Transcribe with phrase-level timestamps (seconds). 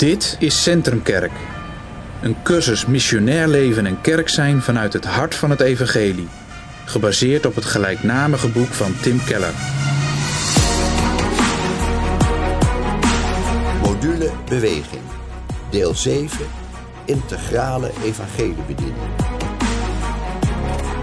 [0.00, 1.32] Dit is Centrumkerk.
[2.22, 6.28] Een cursus missionair leven en kerk zijn vanuit het hart van het evangelie.
[6.84, 9.52] Gebaseerd op het gelijknamige boek van Tim Keller.
[13.82, 15.02] Module Beweging.
[15.70, 16.46] Deel 7.
[17.04, 19.10] Integrale evangeliebediening.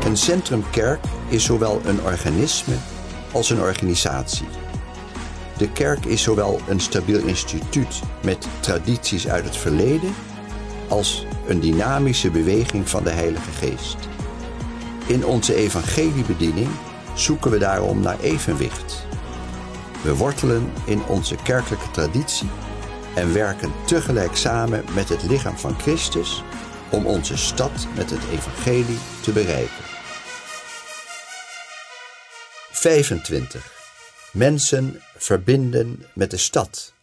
[0.06, 2.76] Een centrumkerk is zowel een organisme
[3.32, 4.67] als een organisatie.
[5.58, 10.16] De kerk is zowel een stabiel instituut met tradities uit het verleden
[10.88, 13.98] als een dynamische beweging van de Heilige Geest.
[15.08, 16.70] In onze evangeliebediening
[17.14, 19.06] zoeken we daarom naar evenwicht.
[20.04, 22.50] We wortelen in onze kerkelijke traditie
[23.16, 26.44] en werken tegelijk samen met het lichaam van Christus
[26.90, 29.86] om onze stad met het evangelie te bereiken.
[32.72, 33.77] 25.
[34.38, 36.94] Mensen verbinden met de stad.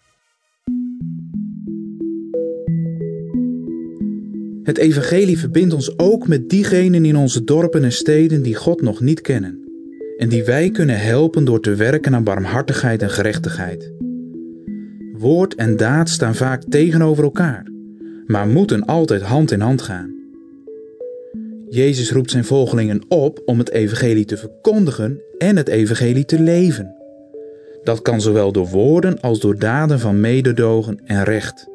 [4.63, 9.01] Het evangelie verbindt ons ook met diegenen in onze dorpen en steden die God nog
[9.01, 9.63] niet kennen
[10.17, 13.93] en die wij kunnen helpen door te werken aan barmhartigheid en gerechtigheid.
[15.13, 17.67] Woord en daad staan vaak tegenover elkaar,
[18.27, 20.15] maar moeten altijd hand in hand gaan.
[21.69, 27.03] Jezus roept zijn volgelingen op om het evangelie te verkondigen en het evangelie te leven.
[27.85, 31.69] Dat kan zowel door woorden als door daden van mededogen en recht.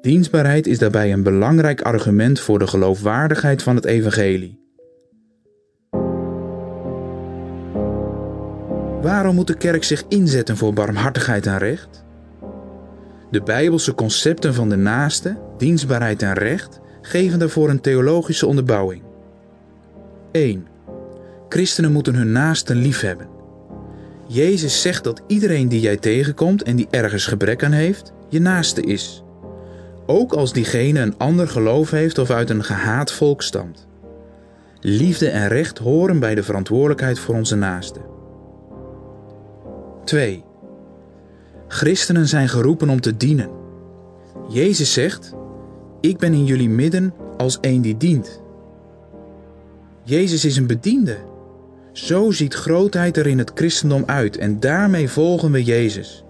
[0.00, 4.60] Dienstbaarheid is daarbij een belangrijk argument voor de geloofwaardigheid van het evangelie.
[9.02, 12.04] Waarom moet de kerk zich inzetten voor barmhartigheid en recht?
[13.30, 19.02] De bijbelse concepten van de naaste, dienstbaarheid en recht geven daarvoor een theologische onderbouwing.
[20.32, 20.66] 1.
[21.48, 23.31] Christenen moeten hun naasten liefhebben.
[24.32, 28.82] Jezus zegt dat iedereen die jij tegenkomt en die ergens gebrek aan heeft, je naaste
[28.82, 29.22] is.
[30.06, 33.86] Ook als diegene een ander geloof heeft of uit een gehaat volk stamt.
[34.80, 38.00] Liefde en recht horen bij de verantwoordelijkheid voor onze naaste.
[40.04, 40.44] 2.
[41.68, 43.50] Christenen zijn geroepen om te dienen.
[44.48, 45.34] Jezus zegt:
[46.00, 48.42] Ik ben in jullie midden als een die dient.
[50.02, 51.16] Jezus is een bediende.
[51.92, 56.24] Zo ziet grootheid er in het christendom uit en daarmee volgen we Jezus.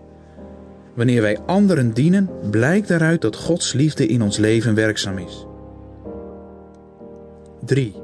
[0.94, 5.46] Wanneer wij anderen dienen, blijkt daaruit dat Gods liefde in ons leven werkzaam is.
[7.64, 7.94] 3.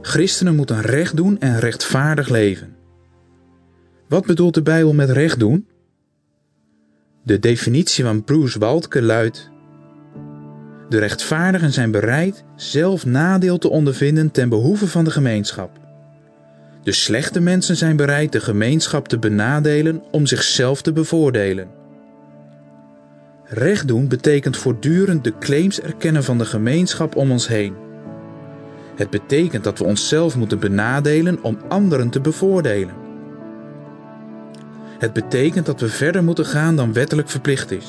[0.00, 2.76] Christenen moeten recht doen en rechtvaardig leven.
[4.08, 5.66] Wat bedoelt de Bijbel met recht doen?
[7.22, 9.50] De definitie van Bruce Waltke luidt:
[10.88, 15.85] De rechtvaardigen zijn bereid zelf nadeel te ondervinden ten behoeve van de gemeenschap.
[16.86, 21.68] De slechte mensen zijn bereid de gemeenschap te benadelen om zichzelf te bevoordelen.
[23.44, 27.74] Recht doen betekent voortdurend de claims erkennen van de gemeenschap om ons heen.
[28.96, 32.94] Het betekent dat we onszelf moeten benadelen om anderen te bevoordelen.
[34.98, 37.86] Het betekent dat we verder moeten gaan dan wettelijk verplicht is.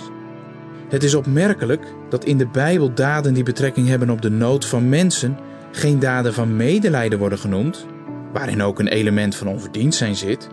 [0.90, 4.90] Het is opmerkelijk dat in de Bijbel daden die betrekking hebben op de nood van
[4.90, 5.38] mensen
[5.72, 7.86] geen daden van medelijden worden genoemd,
[8.34, 10.48] waarin ook een element van onverdiend zijn zit,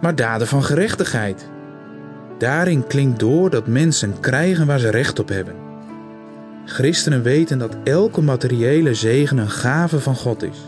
[0.00, 1.48] maar daden van gerechtigheid.
[2.38, 5.54] Daarin klinkt door dat mensen krijgen waar ze recht op hebben.
[6.64, 10.58] Christenen weten dat elke materiële zegen een gave van God is.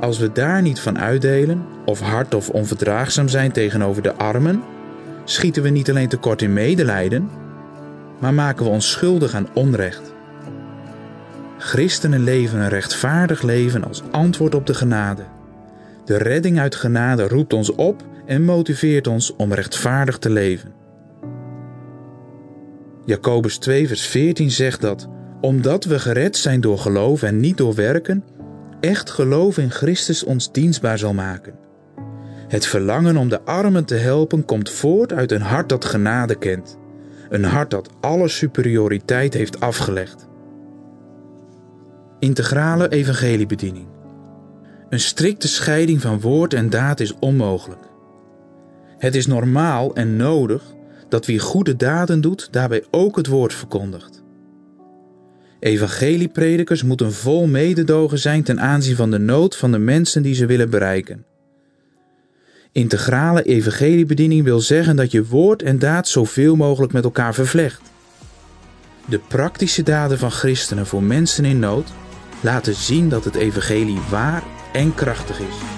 [0.00, 4.62] Als we daar niet van uitdelen, of hard of onverdraagzaam zijn tegenover de armen,
[5.24, 7.30] schieten we niet alleen tekort in medelijden,
[8.18, 10.12] maar maken we ons schuldig aan onrecht.
[11.58, 15.22] Christenen leven een rechtvaardig leven als antwoord op de genade.
[16.08, 20.72] De redding uit genade roept ons op en motiveert ons om rechtvaardig te leven.
[23.04, 25.08] Jacobus 2, vers 14 zegt dat,
[25.40, 28.24] omdat we gered zijn door geloof en niet door werken,
[28.80, 31.54] echt geloof in Christus ons dienstbaar zal maken.
[32.48, 36.78] Het verlangen om de armen te helpen komt voort uit een hart dat genade kent,
[37.28, 40.28] een hart dat alle superioriteit heeft afgelegd.
[42.18, 43.97] Integrale evangeliebediening.
[44.88, 47.86] Een strikte scheiding van woord en daad is onmogelijk.
[48.98, 50.62] Het is normaal en nodig
[51.08, 54.22] dat wie goede daden doet, daarbij ook het woord verkondigt.
[55.60, 60.46] Evangeliepredikers moeten vol mededogen zijn ten aanzien van de nood van de mensen die ze
[60.46, 61.24] willen bereiken.
[62.72, 67.80] Integrale evangeliebediening wil zeggen dat je woord en daad zoveel mogelijk met elkaar vervlecht.
[69.04, 71.88] De praktische daden van christenen voor mensen in nood
[72.40, 75.77] laten zien dat het evangelie waar en krachtig is.